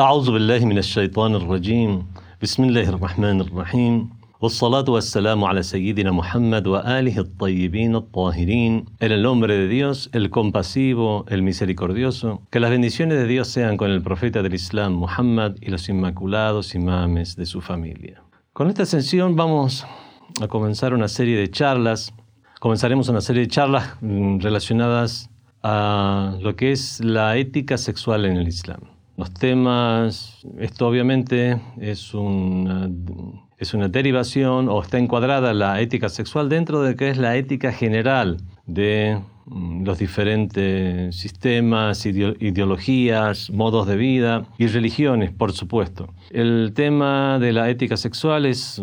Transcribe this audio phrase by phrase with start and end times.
[0.00, 1.90] أعوذ بالله من الشيطان الرجيم
[2.42, 4.08] بسم الله الرحمن الرحيم
[4.40, 11.26] والصلاة والسلام على سيدنا Muhammad وآله الطيبين الطاهرين En el nombre de Dios, el compasivo,
[11.28, 15.68] el misericordioso, que las bendiciones de Dios sean con el profeta del Islam Muhammad y
[15.68, 18.22] los inmaculados imames de su familia.
[18.54, 19.84] Con esta ascensión vamos
[20.40, 22.14] a comenzar una serie de charlas.
[22.58, 25.28] Comenzaremos una serie de charlas mm, relacionadas
[25.62, 28.80] a lo que es la ética sexual en el Islam.
[29.17, 32.89] Los temas, esto obviamente es una,
[33.57, 37.37] es una derivación o está encuadrada la ética sexual dentro de lo que es la
[37.37, 46.13] ética general de mm, los diferentes sistemas, ideologías, modos de vida y religiones, por supuesto.
[46.29, 48.81] El tema de la ética sexual es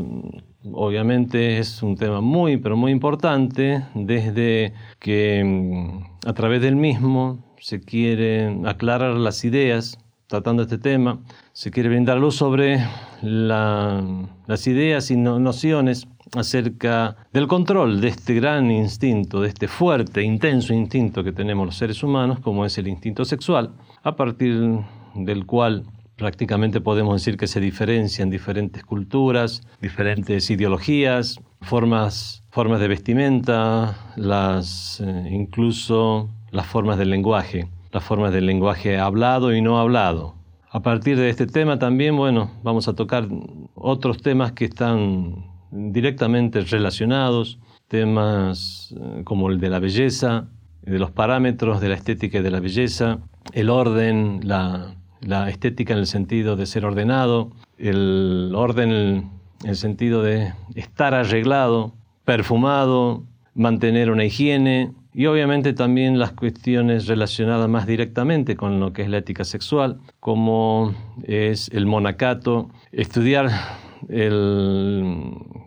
[0.72, 7.44] obviamente es un tema muy, pero muy importante desde que mm, a través del mismo
[7.60, 9.98] se quiere aclarar las ideas
[10.32, 11.18] tratando este tema,
[11.52, 12.82] se quiere brindar luz sobre
[13.20, 20.72] las ideas y nociones acerca del control de este gran instinto, de este fuerte, intenso
[20.72, 24.80] instinto que tenemos los seres humanos, como es el instinto sexual, a partir
[25.14, 25.84] del cual
[26.16, 34.98] prácticamente podemos decir que se diferencian diferentes culturas, diferentes ideologías, formas, formas de vestimenta, las,
[35.04, 40.34] eh, incluso las formas del lenguaje, las formas del lenguaje hablado y no hablado.
[40.70, 43.28] A partir de este tema también, bueno, vamos a tocar
[43.74, 50.48] otros temas que están directamente relacionados, temas eh, como el de la belleza,
[50.80, 53.18] de los parámetros de la estética y de la belleza,
[53.52, 59.30] el orden, la, la estética en el sentido de ser ordenado, el orden en
[59.68, 61.92] el sentido de estar arreglado,
[62.24, 69.02] perfumado, mantener una higiene y obviamente también las cuestiones relacionadas más directamente con lo que
[69.02, 73.50] es la ética sexual, como es el monacato, estudiar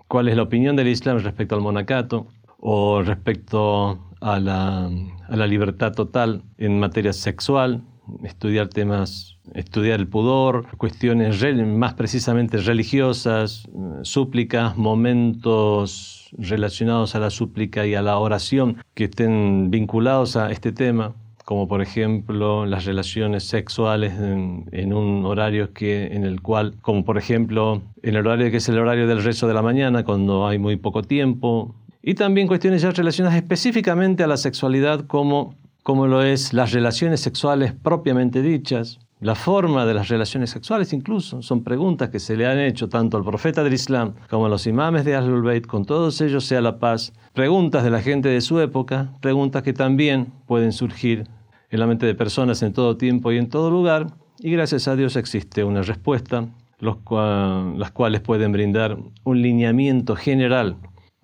[0.08, 2.28] cuál es la opinión del Islam respecto al monacato
[2.60, 4.90] o respecto a la,
[5.30, 7.82] a la libertad total en materia sexual,
[8.24, 13.68] estudiar temas, estudiar el pudor, cuestiones más precisamente religiosas,
[14.04, 20.72] súplicas, momentos relacionados a la súplica y a la oración que estén vinculados a este
[20.72, 21.14] tema,
[21.46, 27.18] como por ejemplo las relaciones sexuales en, un horario que, en el cual, como por
[27.18, 30.76] ejemplo el horario que es el horario del rezo de la mañana, cuando hay muy
[30.76, 35.56] poco tiempo, y también cuestiones ya relacionadas específicamente a la sexualidad como
[35.86, 41.44] como lo es las relaciones sexuales propiamente dichas, la forma de las relaciones sexuales incluso,
[41.44, 44.66] son preguntas que se le han hecho tanto al profeta del Islam como a los
[44.66, 48.42] imames de Ahlul Bayt, con todos ellos sea la paz, preguntas de la gente de
[48.42, 51.28] su época, preguntas que también pueden surgir
[51.70, 54.08] en la mente de personas en todo tiempo y en todo lugar,
[54.40, 56.48] y gracias a Dios existe una respuesta,
[56.80, 60.78] las cuales pueden brindar un lineamiento general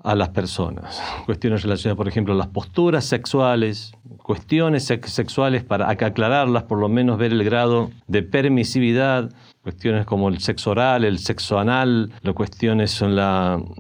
[0.04, 1.02] a las personas.
[1.26, 7.18] Cuestiones relacionadas, por ejemplo, a las posturas sexuales, cuestiones sexuales para aclararlas, por lo menos
[7.18, 9.32] ver el grado de permisividad,
[9.62, 13.18] cuestiones como el sexo oral, el sexo anal, las cuestiones son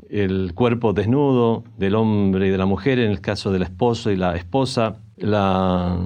[0.09, 4.15] el cuerpo desnudo del hombre y de la mujer, en el caso del esposo y
[4.15, 5.97] la esposa, la,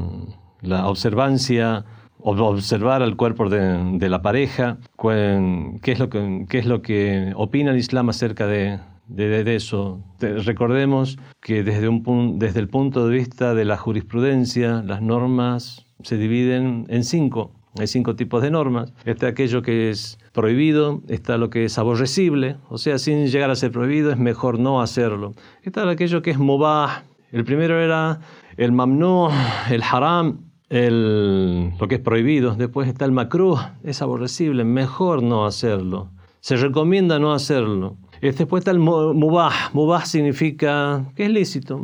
[0.86, 1.86] observancia,
[2.20, 7.34] observar al cuerpo de, de la pareja, qué es, lo que, qué es lo que
[7.36, 10.02] opina el Islam acerca de, de, eso.
[10.20, 16.18] recordemos que desde, un, desde el punto de vista de la jurisprudencia, las normas se
[16.18, 17.52] dividen en cinco.
[17.78, 18.94] Hay cinco tipos de normas.
[19.04, 23.56] Está aquello que es prohibido, está lo que es aborrecible, o sea, sin llegar a
[23.56, 25.34] ser prohibido es mejor no hacerlo.
[25.62, 27.04] Está aquello que es mubah.
[27.32, 28.22] El primero era
[28.56, 29.28] el mamnú,
[29.70, 32.56] el haram, el, lo que es prohibido.
[32.56, 36.12] Después está el makruh, es aborrecible, mejor no hacerlo.
[36.40, 37.98] Se recomienda no hacerlo.
[38.22, 39.72] Después está el mubah.
[39.74, 41.80] Mubah significa que es lícito.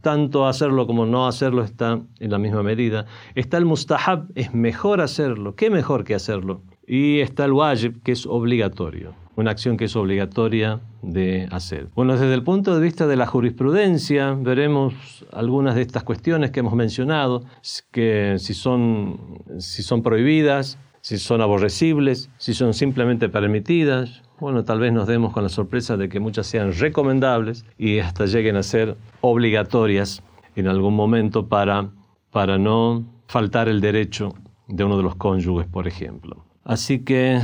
[0.00, 3.06] Tanto hacerlo como no hacerlo está en la misma medida.
[3.34, 5.54] Está el mustahab, es mejor hacerlo.
[5.54, 6.62] ¿Qué mejor que hacerlo?
[6.86, 9.14] Y está el wajib, que es obligatorio.
[9.36, 11.88] Una acción que es obligatoria de hacer.
[11.96, 16.60] Bueno, desde el punto de vista de la jurisprudencia, veremos algunas de estas cuestiones que
[16.60, 17.44] hemos mencionado,
[17.90, 24.80] que si son, si son prohibidas, si son aborrecibles, si son simplemente permitidas, bueno, tal
[24.80, 28.62] vez nos demos con la sorpresa de que muchas sean recomendables y hasta lleguen a
[28.62, 30.22] ser obligatorias
[30.56, 31.90] en algún momento para,
[32.30, 34.32] para no faltar el derecho
[34.66, 36.42] de uno de los cónyuges, por ejemplo.
[36.64, 37.38] Así que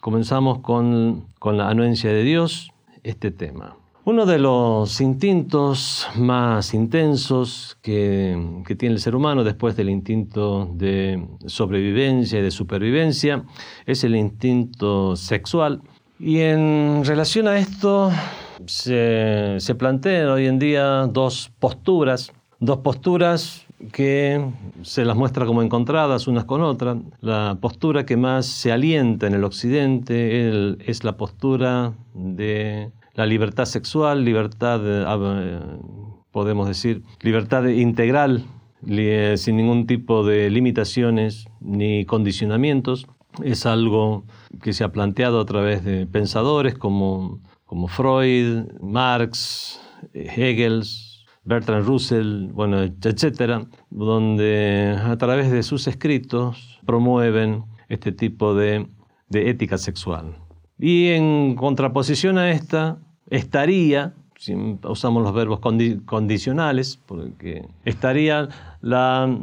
[0.00, 2.72] comenzamos con, con la anuencia de Dios,
[3.02, 3.76] este tema.
[4.08, 11.26] Uno de los instintos más intensos que, tiene el ser humano después del instinto de
[11.46, 13.42] sobrevivencia y de supervivencia
[13.84, 15.82] es el instinto sexual.
[16.20, 18.12] Y en relación a esto
[18.66, 24.40] se, se plantean hoy en día dos posturas, dos posturas que
[24.82, 26.98] se las muestra como encontradas unas con otras.
[27.22, 33.64] La postura que más se alienta en el occidente es la postura de la libertad
[33.64, 35.60] sexual, libertad, eh,
[36.30, 38.44] podemos decir, libertad integral,
[39.36, 43.06] sin ningún tipo de limitaciones ni condicionamientos.
[43.42, 44.24] Es algo
[44.62, 49.80] que se ha planteado a través de pensadores como, como Freud, Marx,
[50.12, 50.84] Hegel,
[51.44, 52.82] Bertrand Russell, bueno,
[53.90, 58.86] donde a través de sus escritos promueven este tipo de,
[59.30, 60.36] de ética sexual.
[60.78, 62.98] Y en contraposición a esta,
[63.30, 68.48] estaría, si usamos los verbos condicionales, porque estaría
[68.80, 69.38] la,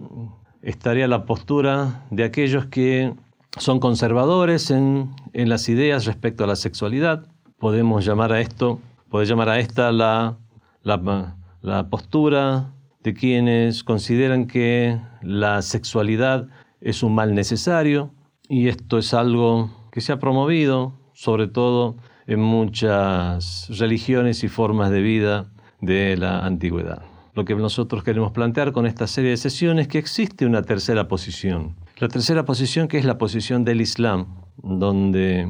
[0.61, 3.13] estaría la postura de aquellos que
[3.57, 7.27] son conservadores en, en, las ideas respecto a la sexualidad.
[7.59, 10.37] Podemos llamar a esto, puede llamar a esta la,
[10.81, 16.47] la, la postura de quienes consideran que la sexualidad
[16.81, 18.11] es un mal necesario
[18.49, 21.95] y esto es algo que se ha promovido sobre todo
[22.27, 27.01] en muchas religiones y formas de vida de la antigüedad.
[27.35, 31.07] Lo que nosotros queremos plantear con esta serie de sesiones es que existe una tercera
[31.07, 31.75] posición.
[31.97, 34.27] La tercera posición que es la posición del Islam,
[34.57, 35.47] donde,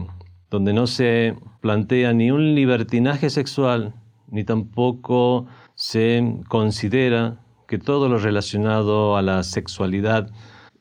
[0.49, 3.93] donde no se plantea ni un libertinaje sexual,
[4.29, 5.45] ni tampoco
[5.75, 10.31] se considera que todo lo relacionado a la sexualidad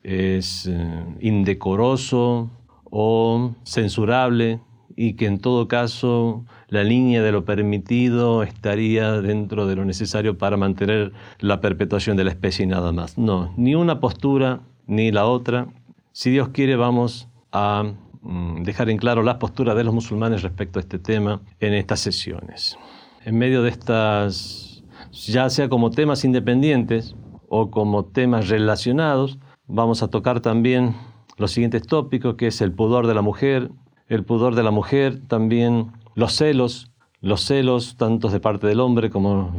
[0.03, 2.51] es eh, indecoroso
[2.91, 4.61] o censurable,
[4.97, 10.39] y que en todo caso la línea de lo permitido estaría dentro de lo necesario
[10.39, 13.19] para mantener la perpetuación de la especie y nada más.
[13.19, 15.69] No, ni una postura ni la otra.
[16.13, 17.93] Si Dios quiere vamos a
[18.23, 22.01] mm, dejar en claro la postura de los musulmanes respecto a este tema en estas
[22.01, 22.79] sesiones.
[23.25, 27.15] En medio de estas, ya sea como temas independientes
[27.49, 30.95] o como temas relacionados, vamos a tocar también
[31.37, 33.71] los siguientes tópicos, que es el pudor de la mujer,
[34.13, 36.91] el pudor de la mujer, también los celos,
[37.23, 39.57] los celos tanto de parte del hombre como,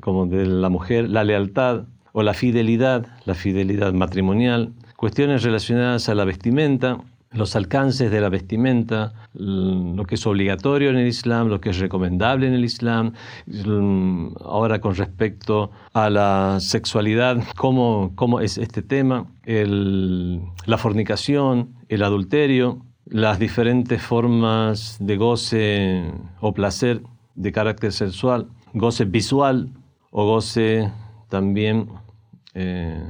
[0.00, 6.14] como de la mujer, la lealtad o la fidelidad, la fidelidad matrimonial, cuestiones relacionadas a
[6.14, 6.98] la vestimenta,
[7.32, 11.78] los alcances de la vestimenta, lo que es obligatorio en el Islam, lo que es
[11.78, 13.12] recomendable en el Islam,
[14.40, 22.85] ahora con respecto a la sexualidad, cómo, cómo es este tema, la fornicación, el adulterio,
[23.06, 27.02] las diferentes formas de goce o placer
[27.34, 29.70] de carácter sexual, goce visual
[30.10, 30.90] o goce
[31.28, 31.88] también
[32.54, 33.02] eh,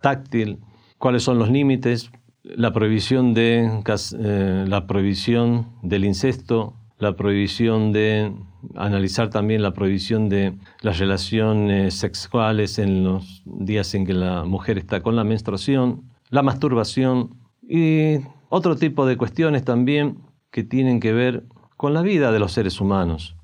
[0.00, 0.58] táctil,
[0.98, 2.10] cuáles son los límites,
[2.44, 3.82] la prohibición, de,
[4.18, 8.32] eh, la prohibición del incesto, la prohibición de
[8.76, 14.78] analizar también la prohibición de las relaciones sexuales en los días en que la mujer
[14.78, 17.34] está con la menstruación, la masturbación
[17.68, 18.18] y
[18.54, 20.18] otro tipo de cuestiones también
[20.50, 21.44] que tienen que ver
[21.78, 23.34] con la vida de los seres humanos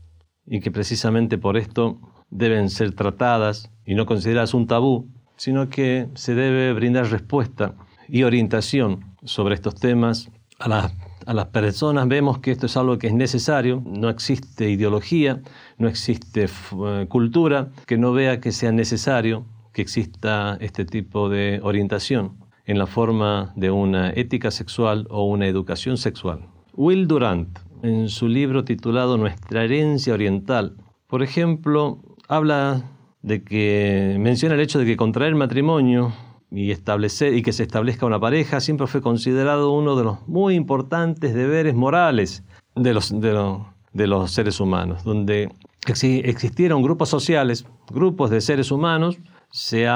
[0.44, 6.08] y que precisamente por esto deben ser tratadas y no consideradas un tabú, sino que
[6.12, 7.74] se debe brindar respuesta
[8.06, 10.90] y orientación sobre estos temas a,
[11.24, 12.06] a las personas.
[12.06, 15.40] Vemos que esto es algo que es necesario, no existe ideología,
[15.78, 21.60] no existe eh, cultura que no vea que sea necesario que exista este tipo de
[21.62, 26.40] orientación en la forma de una ética sexual o una educación sexual.
[26.74, 31.98] Will Durant, en su libro titulado Nuestra herencia oriental, por ejemplo,
[32.28, 32.82] habla
[33.22, 36.12] de que menciona el hecho de que contraer matrimonio
[36.50, 40.54] y establecer y que se establezca una pareja siempre fue considerado uno de los muy
[40.54, 42.44] importantes deberes morales
[42.76, 45.50] de los, de, los seres humanos, donde
[45.86, 49.18] existieron grupos sociales, grupos de seres humanos,
[49.50, 49.86] se,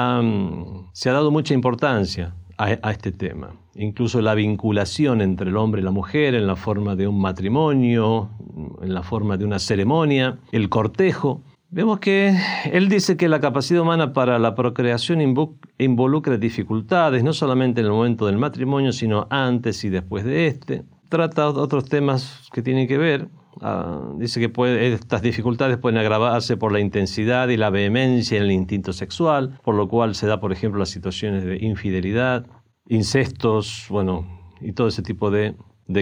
[0.93, 3.55] se ha dado mucha importancia a, este tema.
[3.75, 8.29] Incluso la vinculación entre el hombre y la mujer en la forma de un matrimonio,
[8.81, 11.41] en la forma de una ceremonia, el cortejo.
[11.69, 12.37] Vemos que
[12.71, 15.21] él dice que la capacidad humana para la procreación
[15.79, 20.83] involucra dificultades, no solamente en el momento del matrimonio, sino antes y después de este.
[21.13, 23.27] Trata otros temas que tienen que ver
[23.61, 24.51] ah, dice que
[24.95, 29.75] estas dificultades pueden agravarse por la intensidad y la vehemencia en el instinto sexual, por
[29.75, 32.47] lo cual se da, por ejemplo, las situaciones de infidelidad,
[32.87, 34.25] incestos, bueno,
[34.59, 35.55] y todo ese tipo de,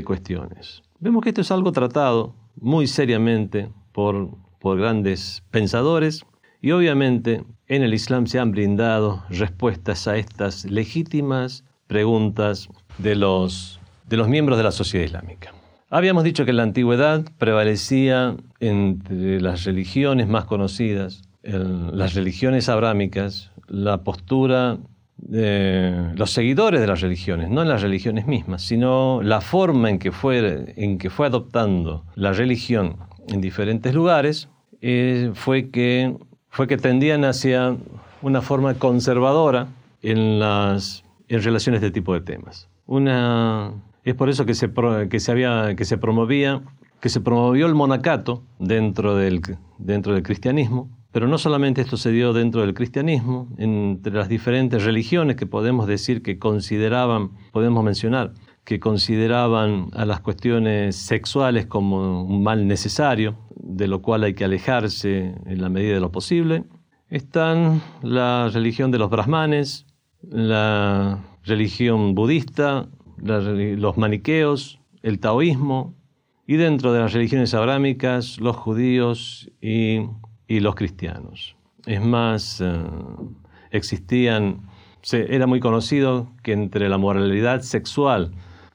[0.06, 0.82] cuestiones.
[1.02, 4.30] Vemos que esto es algo tratado muy seriamente por
[4.62, 6.24] por grandes pensadores
[6.62, 13.81] y obviamente en el Islam se han brindado respuestas a estas legítimas preguntas de los,
[14.12, 15.54] de los miembros de la sociedad islámica.
[15.90, 23.52] Habíamos dicho que en la antigüedad prevalecía entre las religiones más conocidas, las religiones abrámicas,
[23.68, 24.78] la postura
[25.16, 29.98] de los seguidores de las religiones, no en las religiones mismas, sino la forma en
[29.98, 32.98] que fue, en que fue adoptando la religión
[33.30, 34.50] en diferentes lugares,
[34.82, 36.18] eh, fue, que,
[36.50, 37.78] fue que tendían hacia
[38.22, 39.68] una forma conservadora
[40.02, 42.68] en, las, en relación a este tipo de temas.
[42.88, 43.72] Una
[44.04, 44.72] es por eso que se,
[45.10, 46.62] que se, había, que se promovía,
[47.00, 49.42] que se promovió el monacato dentro del,
[49.78, 54.84] dentro del cristianismo, pero no solamente esto se dio dentro del cristianismo, entre las diferentes
[54.84, 62.24] religiones que podemos decir que consideraban, podemos mencionar, que consideraban a las cuestiones sexuales como
[62.24, 66.64] un mal necesario, de lo cual hay que alejarse en la medida de lo posible,
[67.10, 69.86] están la religión de los brahmanes,
[70.22, 72.88] la religión budista,
[73.22, 75.96] los maniqueos, el taoísmo,
[76.48, 80.02] y dentro de las religiones abrámicas, los judíos y,
[80.50, 81.56] los cristianos.
[81.86, 82.84] Es más, eh,
[83.72, 84.68] existían,
[85.14, 88.34] era muy conocido que entre la moralidad sexual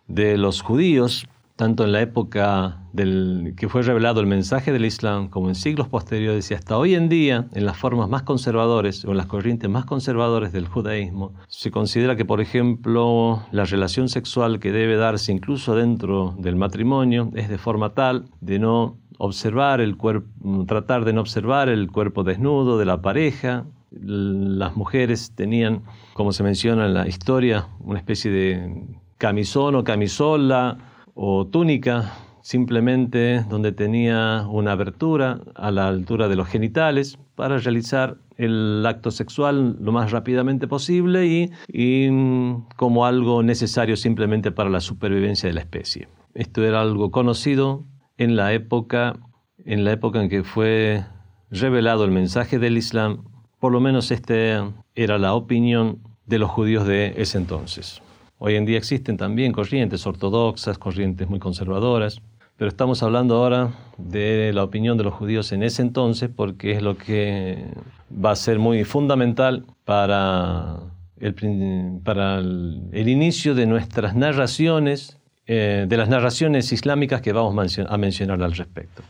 [0.08, 5.28] de los judíos tanto en la época del, que fue revelado el mensaje del Islam
[5.28, 9.10] como en siglos posteriores y hasta hoy en día, en las formas más conservadores o
[9.10, 14.60] en las corrientes más conservadores del judaísmo, se considera que, por ejemplo, la relación sexual
[14.60, 19.96] que debe darse incluso dentro del matrimonio es de forma tal de no observar el
[19.96, 20.28] cuerpo,
[20.66, 23.64] tratar de no observar el cuerpo desnudo de la pareja.
[23.90, 28.84] Las mujeres tenían, como se menciona en la historia, una especie de
[29.16, 30.76] camisón o camisola
[31.16, 38.18] o túnica, simplemente donde tenía una abertura a la altura de los genitales para realizar
[38.36, 44.80] el acto sexual lo más rápidamente posible y, mm, como algo necesario simplemente para la
[44.80, 46.08] supervivencia de la especie.
[46.34, 47.82] Esto era algo conocido
[48.18, 49.16] en la época
[49.64, 51.04] en la época en que fue
[51.50, 53.24] revelado el mensaje del Islam,
[53.58, 58.00] por lo menos esta era la opinión de los judíos de ese entonces.
[58.38, 62.20] Hoy en día existen también corrientes ortodoxas, corrientes muy conservadoras,
[62.58, 66.82] pero estamos hablando ahora de la opinión de los judíos en ese entonces porque es
[66.82, 67.64] lo que
[68.12, 70.80] va a ser muy fundamental para
[71.18, 77.96] el, para el, inicio de nuestras narraciones, eh, de las narraciones islámicas que vamos a
[77.96, 79.02] mencionar al respecto.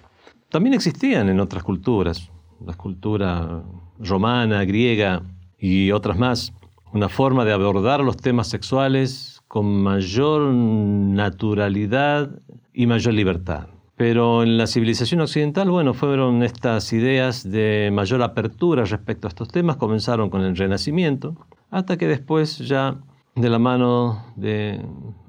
[0.50, 2.30] También existían en otras culturas,
[2.64, 3.62] la cultura
[3.98, 5.22] romana, griega
[5.58, 6.52] y otras más,
[6.96, 12.30] una forma de abordar los temas sexuales con mayor naturalidad
[12.72, 13.68] y mayor libertad.
[13.96, 19.48] Pero en la civilización occidental, bueno, fueron estas ideas de mayor apertura respecto a estos
[19.48, 21.36] temas, comenzaron con el Renacimiento,
[21.70, 22.96] hasta que después ya
[23.34, 24.80] de la mano de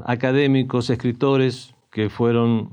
[0.05, 2.69] académicos, escritores que fueron,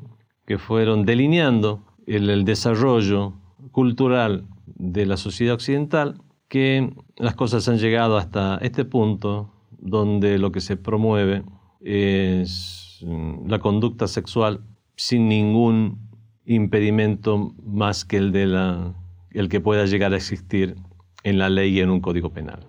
[0.47, 3.33] que fueron delineando el desarrollo
[3.73, 10.53] cultural de la sociedad occidental, que las cosas han llegado hasta este punto donde lo
[10.53, 11.43] que se promueve
[11.81, 14.61] es mm, la conducta sexual
[14.97, 15.99] sin ningún
[16.47, 18.95] impedimento más que el, de la,
[19.31, 20.77] el que pueda llegar a existir
[21.23, 22.61] en la ley y en un código penal.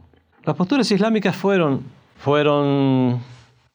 [0.44, 1.82] Las posturas islámicas fueron,
[2.18, 3.20] fueron,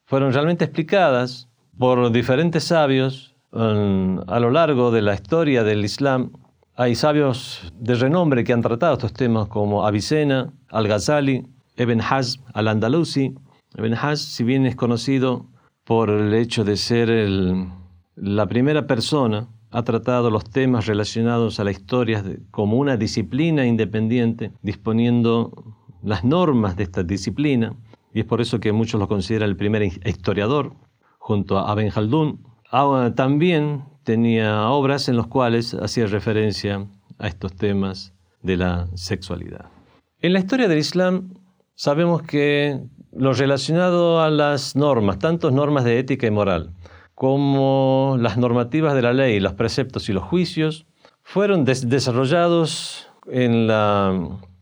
[0.05, 6.33] fueron realmente explicadas por diferentes sabios mm, a lo largo de la historia del Islam
[6.81, 11.47] hay sabios de renombre que han tratado estos temas como Avicena, Al-Ghazali,
[11.77, 13.35] Ibn Hazm al-Andalusi.
[13.77, 15.45] Ibn Hazm, si bien es conocido
[15.85, 17.11] por el hecho de ser
[18.17, 24.51] la primera persona, ha tratado los temas relacionados a la historia como una disciplina independiente,
[24.63, 25.53] disponiendo
[26.03, 27.75] las normas de esta disciplina,
[28.15, 30.73] y es por eso que muchos lo consideran el primer historiador,
[31.19, 32.41] junto a Ibn Khaldun.
[32.73, 36.85] Ah, también tenía obras en las cuales hacía referencia
[37.21, 38.13] a estos temas
[38.43, 39.67] de la sexualidad.
[40.21, 41.35] En la historia del Islam
[41.77, 42.81] sabemos que
[43.13, 46.73] lo relacionado a las normas, tanto normas de ética y moral,
[47.15, 50.87] como las normativas de la ley, los preceptos y los juicios,
[51.23, 54.11] fueron desarrollados en la,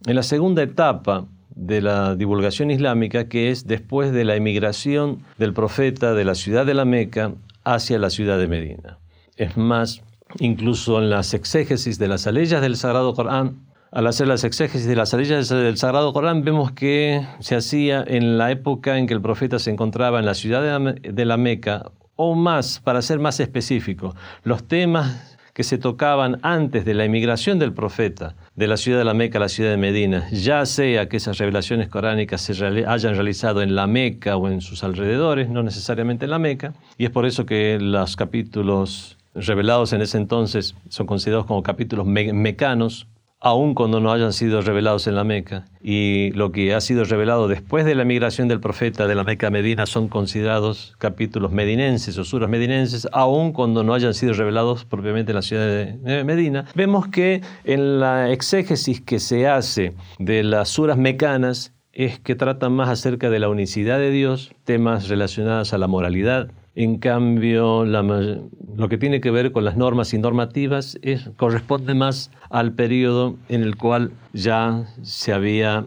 [0.04, 1.24] en la segunda etapa
[1.54, 6.66] de la divulgación islámica, que es después de la emigración del profeta de la ciudad
[6.66, 7.32] de la Meca
[7.64, 8.98] hacia la ciudad de Medina.
[9.38, 10.02] Es más,
[10.40, 13.60] incluso en las exégesis de las aleyas del Sagrado Corán,
[13.92, 18.36] al hacer las exégesis de las aleyas del Sagrado Corán, vemos que se hacía en
[18.36, 22.34] la época en que el profeta se encontraba en la ciudad de la Meca, o
[22.34, 27.72] más, para ser más específico, los temas que se tocaban antes de la emigración del
[27.72, 31.16] profeta de la ciudad de la Meca a la ciudad de Medina, ya sea que
[31.16, 32.52] esas revelaciones coránicas se
[32.86, 37.04] hayan realizado en la Meca o en sus alrededores, no necesariamente en la Meca, y
[37.04, 43.08] es por eso que los capítulos revelados en ese entonces son considerados como capítulos mecanos,
[43.40, 45.66] aun cuando no hayan sido revelados en la Meca.
[45.80, 49.46] Y lo que ha sido revelado después de la migración del profeta de la Meca
[49.46, 54.84] a Medina son considerados capítulos medinenses o suras medinenses, aun cuando no hayan sido revelados
[54.84, 56.64] propiamente en la ciudad de Medina.
[56.74, 62.72] Vemos que en la exégesis que se hace de las suras mecanas es que tratan
[62.72, 68.88] más acerca de la unicidad de Dios, temas relacionados a la moralidad, en cambio, lo
[68.88, 73.64] que tiene que ver con las normas y normativas es, corresponde más al periodo en
[73.64, 75.86] el cual ya se había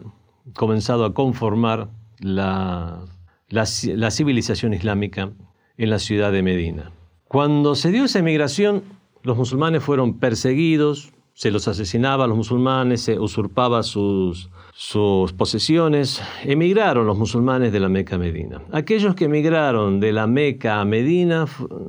[0.54, 3.06] comenzado a conformar la,
[3.48, 5.30] la, la civilización islámica
[5.78, 6.92] en la ciudad de Medina.
[7.26, 8.82] Cuando se dio esa emigración,
[9.22, 16.22] los musulmanes fueron perseguidos, se los asesinaba a los musulmanes, se usurpaba sus, sus posesiones,
[16.44, 18.62] emigraron los musulmanes de la Meca a Medina.
[18.72, 21.46] Aquellos que emigraron de la Meca a Medina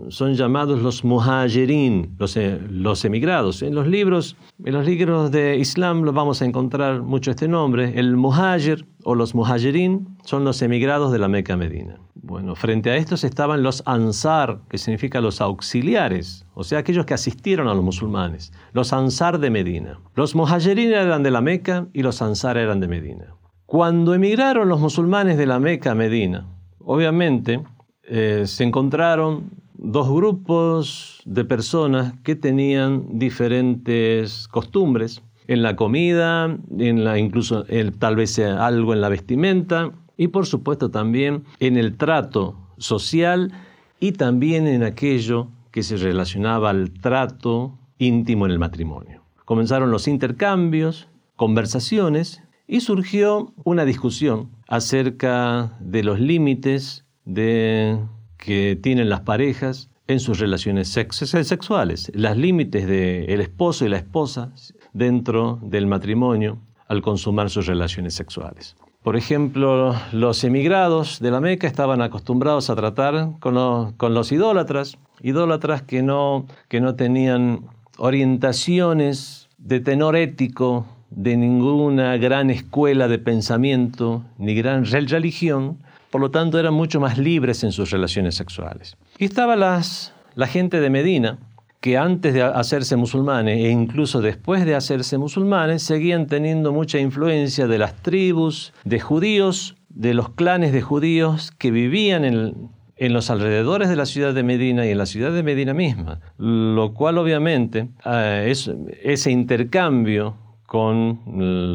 [0.10, 3.62] son llamados los muhajirin, los, eh, los emigrados.
[3.62, 4.36] En los libros,
[4.66, 7.98] en los libros de Islam lo vamos a encontrar mucho este nombre.
[7.98, 12.00] El muhajir o los muhajirin son los emigrados de la Meca a Medina.
[12.16, 17.14] Bueno, frente a estos estaban los ansar, que significa los auxiliares, o sea, aquellos que
[17.14, 20.00] asistieron a los musulmanes, los ansar de Medina.
[20.16, 23.36] Los muhajirin eran de la Meca y los ansar eran de Medina.
[23.66, 26.48] Cuando emigraron los musulmanes de la Meca a Medina,
[26.80, 27.62] obviamente
[28.04, 37.04] eh, se encontraron dos grupos de personas que tenían diferentes costumbres en la comida, en
[37.04, 37.66] la, incluso
[38.00, 43.52] tal vez algo en la vestimenta y por supuesto también en el trato social
[44.00, 49.24] y también en aquello que se relacionaba al trato íntimo en el matrimonio.
[49.46, 59.22] Comenzaron los intercambios, conversaciones y surgió una discusión acerca de los límites que tienen las
[59.22, 64.52] parejas en sus relaciones sexuales, los límites del esposo y la esposa
[64.94, 68.76] dentro del matrimonio al consumar sus relaciones sexuales.
[69.02, 75.82] Por ejemplo, los emigrados de la Meca estaban acostumbrados a tratar con, los, idólatras, idólatras
[75.82, 77.66] que no, que no tenían
[77.98, 85.78] orientaciones de tenor ético de ninguna gran escuela de pensamiento ni gran religión,
[86.10, 88.98] por lo tanto eran mucho más libres en sus relaciones sexuales.
[89.18, 91.38] Y estaba las, la gente de Medina,
[91.82, 97.68] que antes de hacerse musulmanes e incluso después de hacerse musulmanes seguían teniendo mucha influencia
[97.68, 102.70] de las tribus de judíos, de los clanes de judíos que vivían en,
[103.14, 106.94] los alrededores de la ciudad de Medina y en la ciudad de Medina misma, lo
[106.94, 108.72] cual obviamente eh, es,
[109.04, 110.38] ese intercambio
[110.74, 111.20] con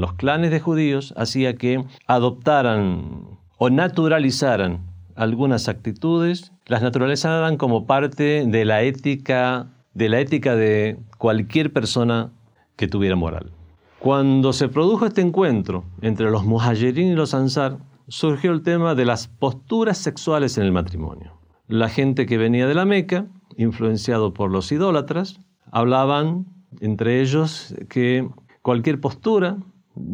[0.00, 4.80] los clanes de judíos hacía que adoptaran o naturalizaran
[5.14, 12.32] algunas actitudes, las naturalizaran como parte de la ética de la ética de cualquier persona
[12.74, 13.52] que tuviera moral.
[14.00, 19.04] Cuando se produjo este encuentro entre los muhajirin y los ansar, surgió el tema de
[19.04, 21.34] las posturas sexuales en el matrimonio.
[21.68, 25.38] La gente que venía de la Meca, influenciado por los idólatras,
[25.70, 26.46] hablaban
[26.80, 28.28] entre ellos que
[28.62, 29.58] cualquier postura,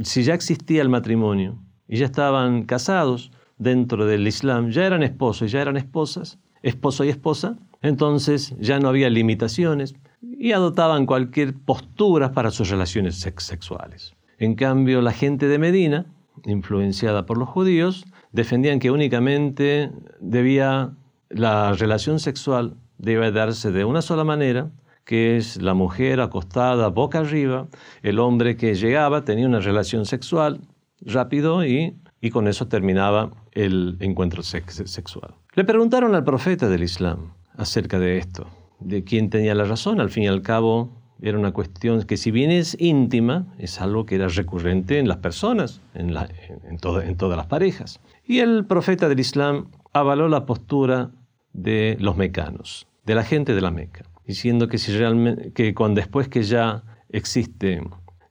[0.02, 5.48] si ya existía el matrimonio y ya estaban casados dentro del Islam, ya eran esposos
[5.48, 11.54] y ya eran esposas, esposo y esposa, entonces ya no había limitaciones y adoptaban cualquier
[11.54, 14.14] postura para sus relaciones sexuales.
[14.38, 16.06] En cambio, la gente de Medina,
[16.44, 20.92] influenciada por los judíos, defendían que únicamente debía
[21.28, 24.70] la relación sexual debe darse de una sola manera,
[25.04, 27.68] que es la mujer acostada boca arriba,
[28.02, 30.60] el hombre que llegaba tenía una relación sexual
[31.00, 35.34] rápido y, y con eso terminaba el encuentro sexual.
[35.54, 38.46] Le preguntaron al profeta del Islam, acerca de esto,
[38.80, 40.00] de quién tenía la razón.
[40.00, 40.90] Al fin y al cabo,
[41.20, 45.18] era una cuestión que si bien es íntima, es algo que era recurrente en las
[45.18, 48.00] personas, en, en, todas las parejas.
[48.26, 51.10] Y el profeta del Islam avaló la postura
[51.52, 56.00] de los mecanos, de la gente de la Meca, diciendo que, si realmente, que cuando,
[56.00, 57.82] después que ya existe,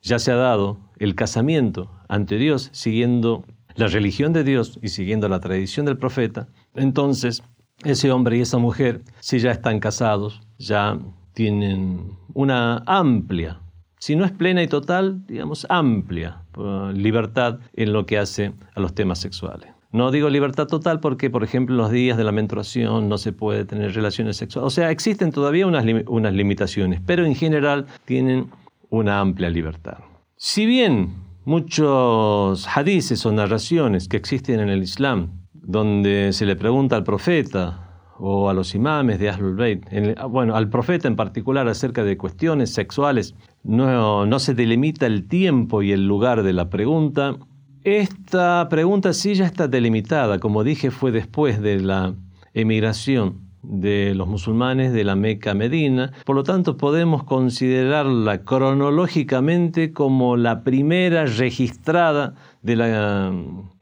[0.02, 5.28] ya se ha dado el casamiento ante Dios, siguiendo la religión de Dios y siguiendo
[5.30, 7.44] la tradición del profeta, entonces
[7.84, 11.00] ese hombre y esa mujer, si ya están casados, ya
[11.34, 13.60] tienen una amplia,
[14.04, 18.82] si no es plena y total, digamos amplia uh, libertad en lo que hace a
[18.82, 19.73] los temas sexuales.
[19.94, 23.32] No digo libertad total porque, por ejemplo, en los días de la menstruación no se
[23.32, 24.66] puede tener relaciones sexuales.
[24.66, 28.50] O sea, existen todavía unas, unas limitaciones, pero en general tienen
[28.90, 30.00] una amplia libertad.
[30.36, 31.14] Si bien
[31.46, 38.16] muchos hadices o narraciones que existen en el Islam, donde se le pregunta al profeta
[38.18, 39.86] o a los imames de Ahlul Bayt,
[40.28, 45.84] bueno, al profeta en particular acerca de cuestiones sexuales, no, no se delimita el tiempo
[45.84, 47.38] y el lugar de la pregunta,
[47.84, 52.14] esta pregunta sí ya está delimitada, como dije, fue después de la
[52.54, 59.94] emigración de los musulmanes de la Meca a Medina, por lo tanto podemos considerarla cronológicamente
[59.94, 63.34] como la primera registrada la,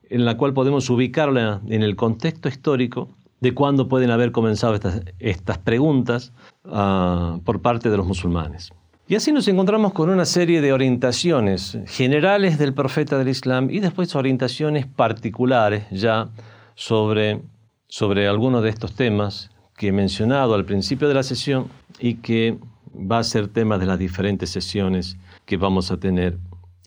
[0.09, 3.09] en la cual podemos ubicarla en el contexto histórico
[3.39, 4.75] de cuándo pueden haber comenzado
[5.19, 6.31] estas, preguntas
[6.65, 8.71] uh, por parte de los musulmanes.
[9.11, 13.81] Y así nos encontramos con una serie de orientaciones generales del profeta del Islam y
[13.81, 16.29] después orientaciones particulares ya
[16.75, 17.41] sobre,
[17.89, 21.67] sobre algunos de estos temas que he mencionado al principio de la sesión
[21.99, 22.57] y que
[22.95, 26.37] va a ser tema de las diferentes sesiones que vamos a tener,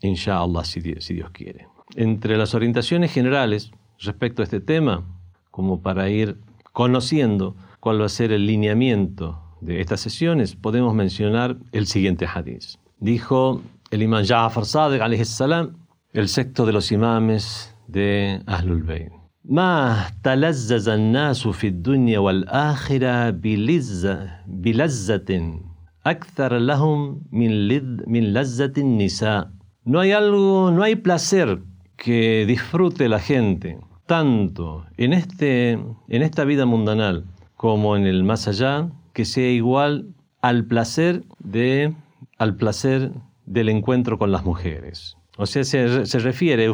[0.01, 1.69] inshallah, si si Dios quiere.
[1.95, 5.05] Entre las orientaciones generales respecto a este tema,
[5.51, 6.39] como para ir
[6.73, 12.78] conociendo cuál va a ser el lineamiento de estas sesiones podemos mencionar el siguiente hadith.
[13.00, 13.62] Dijo
[13.92, 15.78] el imam Ja'far Sadiq salam,
[16.14, 19.20] el sexto de los imames de Ahlul Bayt.
[19.46, 25.60] ما تلزز الناس في الدنيا والآخرة بلزة, بلزة
[26.06, 29.50] أكثر لهم من, لذ, من لذة النساء.
[29.86, 31.60] No hay algo, no hay placer
[31.98, 38.48] que disfrute la gente tanto en, este, en esta vida mundanal como en el más
[38.48, 40.09] allá que sea igual
[40.43, 41.95] al placer, de,
[42.37, 43.13] al placer
[43.47, 45.17] del encuentro con las mujeres.
[45.39, 46.71] O sea, se, se refiere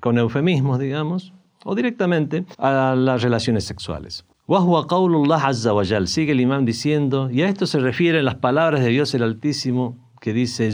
[0.00, 1.32] con eufemismos, digamos,
[1.64, 4.26] o directamente a las relaciones sexuales.
[6.06, 9.98] Sigue el imán diciendo, y a esto se refieren las palabras de Dios el Altísimo,
[10.20, 10.70] que dice,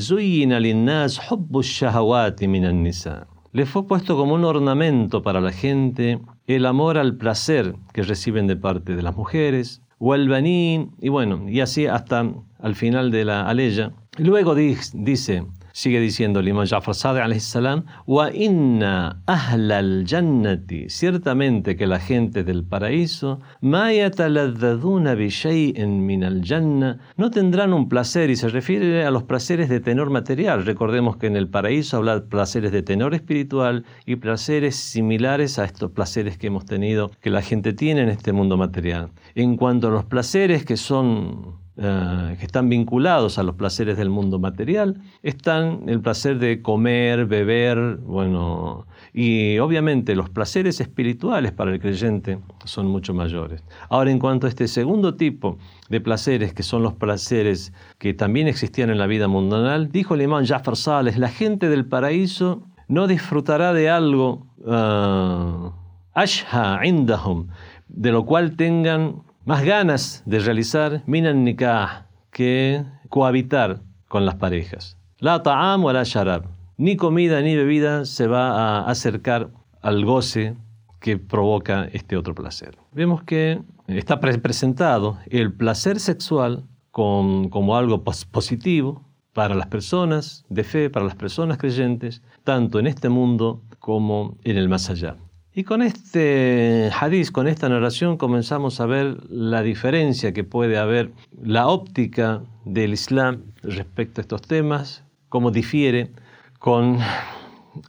[3.53, 8.47] Le fue puesto como un ornamento para la gente el amor al placer que reciben
[8.47, 12.27] de parte de las mujeres, Walbanín, y bueno, y así hasta
[12.59, 13.93] al final de la aleya.
[14.17, 21.89] Luego dice, sigue diciendo el imam Jafar Sadiq salam, wa inna ahlal jannati, ciertamente que
[21.89, 28.31] la gente del paraíso, ma yataladdaduna bi shay'in min al janna, no tendrán un placer
[28.31, 30.65] y se refiere a los placeres de tenor material.
[30.65, 35.91] Recordemos que en el paraíso habla placeres de tenor espiritual y placeres similares a estos
[35.91, 39.11] placeres que hemos tenido que la gente tiene en este mundo material.
[39.35, 44.09] En cuanto a los placeres que son eh, que están vinculados a los placeres del
[44.09, 51.73] mundo material, están el placer de comer, beber, bueno, y obviamente los placeres espirituales para
[51.73, 53.65] el creyente son mucho mayores.
[53.89, 55.59] Ahora, en cuanto a este segundo tipo
[55.89, 60.23] de placeres, que son los placeres que también existían en la vida mundanal, dijo el
[60.23, 65.73] imán Jafar Sales, la gente del paraíso no disfrutará de algo, uh,
[66.13, 67.49] ashha indahum,
[67.89, 74.97] de lo cual tengan más ganas de realizar minan nikah que cohabitar con las parejas.
[75.19, 76.47] La ta'am o la sharab.
[76.77, 80.57] Ni comida ni bebida se va a acercar al goce
[81.01, 82.77] que provoca este otro placer.
[82.93, 89.05] Vemos que está presentado el placer sexual como algo positivo
[89.35, 94.57] para las personas de fe, para las personas creyentes, tanto en este mundo como en
[94.57, 95.17] el más allá.
[95.57, 101.13] Y con este hadith, con esta narración, comenzamos a ver la diferencia que puede haber,
[101.41, 106.11] la óptica del Islam respecto a estos temas, cómo difiere
[106.59, 106.99] con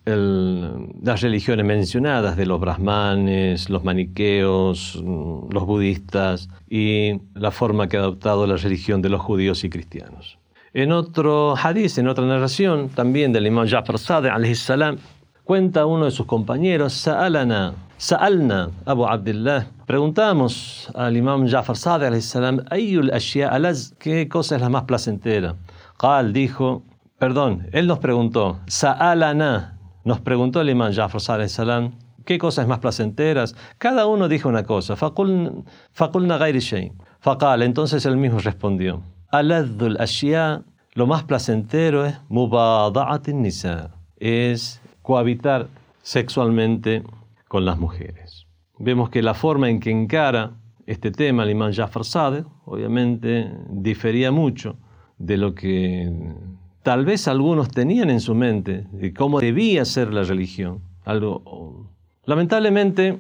[0.06, 8.02] las religiones mencionadas de los brahmanes, los maniqueos, los budistas y la forma que ha
[8.02, 10.38] adoptado la religión de los judíos y cristianos.
[10.76, 14.98] En otro hadith, en otra narración, también del imam Jafar Sadiq, salam,
[15.46, 19.68] Cuenta uno de sus compañeros, Sa'alana, Sa'alna, Abu Abdullah.
[19.86, 22.24] Preguntamos al imam Jafar Sadiq
[24.00, 25.56] ¿qué cosa es la más placentera?
[26.00, 26.82] Qal dijo,
[27.20, 31.92] perdón, él nos preguntó, Sa'alana, nos preguntó el imam Jafar Sadiq
[32.26, 33.56] ¿qué cosas más placenteras?
[33.78, 36.92] Cada uno dijo una cosa, faqulna ghairi shay.
[37.20, 40.64] Faqal, entonces él mismo respondió, Aladul ashya,
[40.96, 45.68] lo más placentero es mubada'at nisa, es cohabitar
[46.02, 47.04] sexualmente
[47.48, 48.48] con las mujeres.
[48.80, 50.54] Vemos que la forma en que encara
[50.88, 54.78] este tema el imán Jafar Sadeh, obviamente, difería mucho
[55.18, 56.12] de lo que
[56.84, 61.88] tal vez algunos tenían en su mente, de cómo debía ser la religión, algo
[62.26, 63.20] Lamentablemente,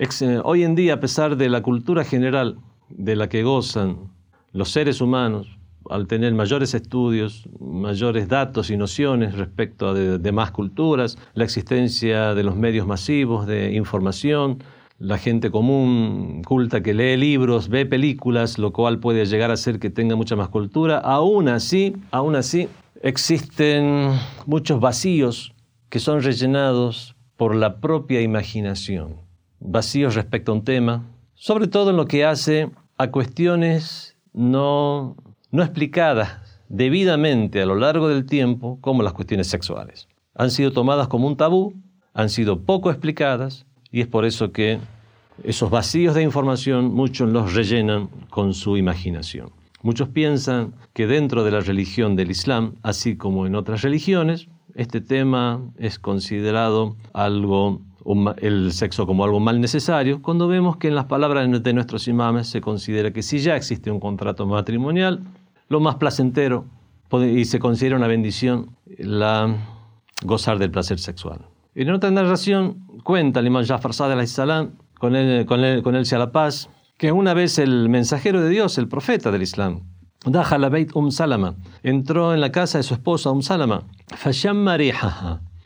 [0.00, 2.58] eh, hoy en día, a pesar de la cultura general
[2.88, 4.10] de la que gozan
[4.52, 5.56] los seres humanos,
[5.90, 12.42] al tener mayores estudios, mayores datos y nociones respecto a demás culturas, la existencia de
[12.42, 14.58] los medios masivos de información,
[14.98, 19.80] la gente común, culta, que lee libros, ve películas, lo cual puede llegar a ser
[19.80, 22.68] que tenga mucha más cultura, aún así, aún así,
[23.02, 24.12] existen
[24.46, 25.54] muchos vacíos
[25.88, 29.16] que son rellenados por la propia imaginación.
[29.58, 35.16] Vacíos respecto a un tema, sobre todo en lo que hace a cuestiones no
[35.52, 36.38] no explicadas
[36.68, 40.08] debidamente a lo largo del tiempo como las cuestiones sexuales.
[40.34, 41.74] Han sido tomadas como un tabú,
[42.14, 44.80] han sido poco explicadas y es por eso que
[45.44, 49.50] esos vacíos de información muchos los rellenan con su imaginación.
[49.82, 55.00] Muchos piensan que dentro de la religión del Islam, así como en otras religiones, este
[55.00, 57.82] tema es considerado algo
[58.38, 62.48] el sexo como algo mal necesario, cuando vemos que en las palabras de nuestros imames
[62.48, 65.22] se considera que si ya existe un contrato matrimonial,
[65.72, 66.66] lo más placentero
[67.20, 69.56] y se considera una bendición la
[70.22, 71.40] gozar del placer sexual.
[71.74, 76.06] En otra narración cuenta el imam Jafar Sadeh al con él, con, él, con él
[76.06, 79.80] sea la paz, que una vez el mensajero de Dios, el profeta del Islam,
[80.24, 83.82] Dajala Beit Um Salama, entró en la casa de su esposa Um Salama,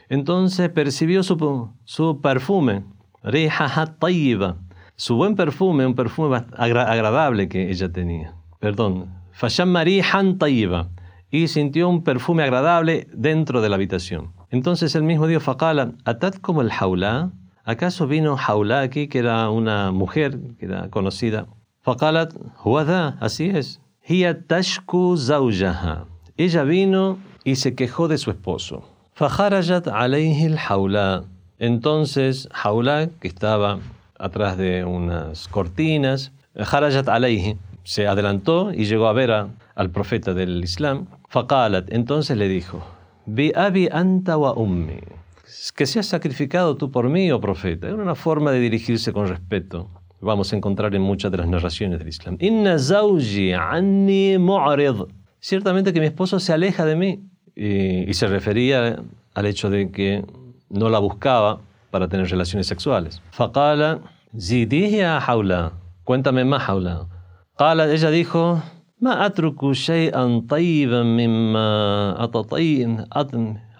[0.09, 2.85] entonces percibió su, su perfume,
[4.97, 8.35] su buen perfume, un perfume agradable que ella tenía.
[8.61, 9.75] Perdón, Fasham
[10.38, 10.88] Tayyiba,
[11.31, 14.33] y sintió un perfume agradable dentro de la habitación.
[14.49, 19.51] Entonces el mismo dijo, Faqala, Atat como el Haula, ¿acaso vino Haula aquí, que era
[19.51, 21.49] una mujer, que era conocida?
[21.83, 22.33] Faqalat,
[22.64, 23.83] Huada, así es.
[24.09, 26.07] Hiya tashku zawjaha.
[26.38, 28.88] Ella vino y se quejó de su esposo.
[29.12, 31.25] Fajarajat alayhi Haula.
[31.59, 33.81] Entonces Haula, que estaba
[34.18, 40.64] atrás de unas cortinas, Harajat alayhi, se adelantó y llegó a ver al profeta del
[40.64, 41.07] Islam.
[41.29, 42.85] Faqalat, entonces le dijo,
[43.27, 44.99] Bi abi anta wa ummi.
[45.77, 47.87] Que seas sacrificado tú por mí, oh profeta.
[47.87, 49.88] Era una forma de dirigirse con respeto.
[50.20, 52.37] Vamos a encontrar en muchas de las narraciones del Islam.
[52.40, 55.03] Inna zawji anni mu'rid.
[55.38, 57.20] Ciertamente que mi esposo se aleja de mí.
[57.55, 58.96] Y, se refería
[59.35, 60.25] al hecho de que
[60.70, 61.61] no la buscaba
[61.92, 63.22] para tener relaciones sexuales.
[63.31, 64.01] Faqala,
[64.37, 65.72] zidihi a haula.
[66.03, 67.07] Cuéntame más, haula.
[67.60, 68.60] قال ella dijo
[69.02, 72.24] ما أترك شيئا طيبا مما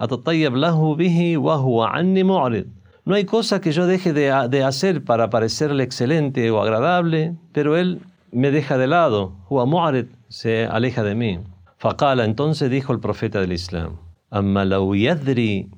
[0.02, 2.66] أتطيب له به وهو عني معرض
[3.04, 7.76] No hay cosa que yo deje de, de, hacer para parecerle excelente o agradable, pero
[7.76, 8.00] él
[8.32, 9.34] me deja de lado.
[9.50, 11.40] Huwa mu'arid, se aleja de mí.
[11.78, 13.98] Faqala, entonces dijo el profeta del Islam,
[14.34, 15.70] أما لو يدري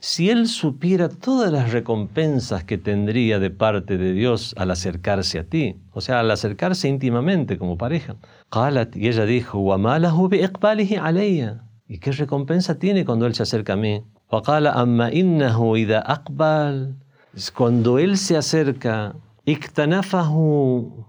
[0.00, 5.44] si él supiera todas las recompensas que tendría de parte de Dios al acercarse a
[5.44, 8.16] ti, o sea, al acercarse íntimamente como pareja.
[8.94, 9.76] y ella dijo,
[11.88, 14.02] ¿y qué recompensa tiene cuando él se acerca a mí?
[17.54, 19.14] Cuando él se acerca,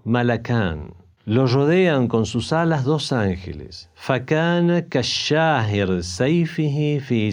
[0.04, 0.99] malakan
[1.30, 3.88] lo rodean con sus alas dos ángeles.
[3.94, 7.30] Fakana kashahir saifihi fi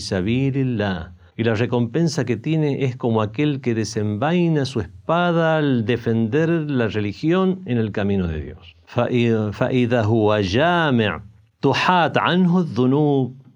[1.35, 6.89] Y la recompensa que tiene es como aquel que desenvaina su espada al defender la
[6.89, 8.75] religión en el camino de Dios.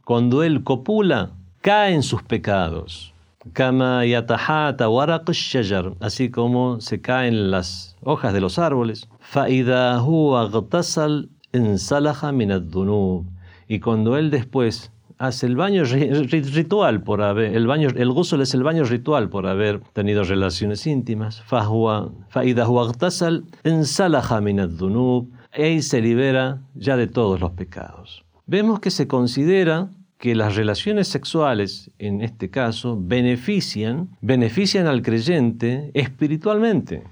[0.04, 3.11] Cuando él copula, caen sus pecados.
[3.54, 9.10] Kama yatahata waraq shajar, así como se caen las hojas de los árboles.
[9.20, 13.26] Fa'idha huwa ghtasal insalaha min ad-dunub.
[13.68, 18.54] Y cuando él después hace el baño ritual por haber, el baño, el ghusl es
[18.54, 21.42] el baño ritual por haber tenido relaciones íntimas.
[21.48, 25.28] Fa'idha huwa ghtasal insalaha min ad-dunub.
[25.52, 28.24] Él se libera ya de todos los pecados.
[28.46, 29.90] Vemos que se considera
[30.22, 37.04] que las relaciones sexuales, en este caso, benefician, benefician al creyente espiritualmente.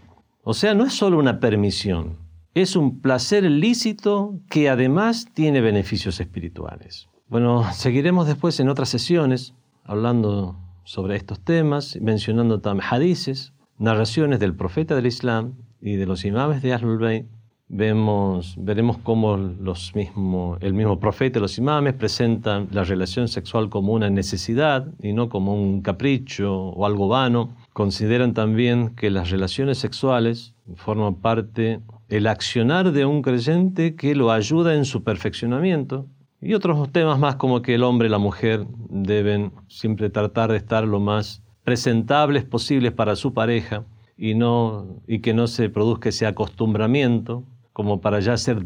[0.44, 2.18] O sea, no es solo una permisión,
[2.54, 7.10] es un placer lícito que además tiene beneficios espirituales.
[7.28, 14.56] Bueno, seguiremos después en otras sesiones hablando sobre estos temas, mencionando también hadices, narraciones del
[14.56, 17.26] profeta del Islam y de los imames de Ahlul Bayt.
[17.72, 23.70] Vemos, veremos cómo los mismo, el mismo profeta y los imames presentan la relación sexual
[23.70, 27.56] como una necesidad y no como un capricho o algo vano.
[27.74, 34.32] Consideran también que las relaciones sexuales forman parte del accionar de un creyente que lo
[34.32, 36.08] ayuda en su perfeccionamiento.
[36.42, 40.58] Y otros temas más como que el hombre y la mujer deben siempre tratar de
[40.58, 43.86] estar lo más presentables posibles para su pareja
[44.18, 47.44] y, no, y que no se produzca ese acostumbramiento
[47.80, 48.58] como para ya ser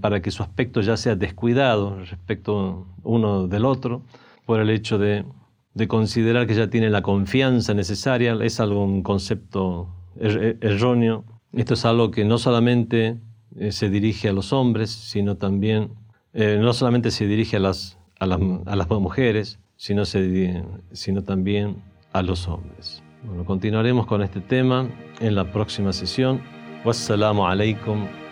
[0.00, 4.02] para que su aspecto ya sea descuidado respecto uno del otro,
[4.44, 5.24] por el hecho de,
[5.74, 11.22] de considerar que ya tiene la confianza necesaria, es algo un concepto er, erróneo.
[11.52, 13.18] Esto es algo que no solamente
[13.56, 15.90] eh, se dirige a los hombres, sino también,
[16.34, 21.22] eh, no solamente se dirige a las, a las, a las mujeres, sino, se, sino
[21.22, 21.76] también
[22.12, 23.00] a los hombres.
[23.22, 24.88] Bueno, continuaremos con este tema
[25.20, 26.40] en la próxima sesión.
[26.84, 28.08] Wassalamu alaikum